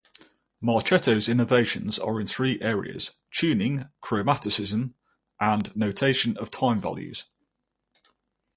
Marchetto's 0.63 1.29
innovations 1.29 1.99
are 1.99 2.19
in 2.19 2.25
three 2.25 2.59
areas: 2.59 3.11
tuning, 3.29 3.85
chromaticism, 4.01 4.95
and 5.39 5.75
notation 5.75 6.35
of 6.37 6.49
time-values. 6.49 7.25